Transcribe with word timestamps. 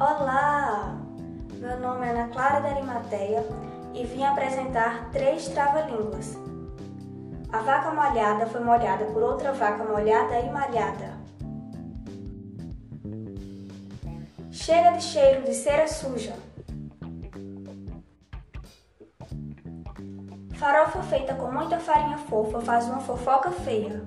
Olá! 0.00 0.98
Meu 1.58 1.78
nome 1.78 2.06
é 2.06 2.10
Ana 2.12 2.28
Clara 2.28 2.58
da 2.58 2.70
Arimateia 2.70 3.44
e 3.92 4.02
vim 4.02 4.24
apresentar 4.24 5.10
três 5.10 5.46
trava-línguas. 5.48 6.38
A 7.52 7.58
vaca 7.58 7.90
molhada 7.90 8.46
foi 8.46 8.64
molhada 8.64 9.04
por 9.04 9.22
outra 9.22 9.52
vaca 9.52 9.84
molhada 9.84 10.40
e 10.40 10.50
malhada. 10.50 11.20
Chega 14.50 14.92
de 14.92 15.02
cheiro 15.02 15.42
de 15.42 15.52
cera 15.52 15.86
suja. 15.86 16.34
Farofa 20.54 21.02
feita 21.02 21.34
com 21.34 21.52
muita 21.52 21.78
farinha 21.78 22.16
fofa 22.16 22.58
faz 22.62 22.86
uma 22.86 23.00
fofoca 23.00 23.50
feia. 23.50 24.02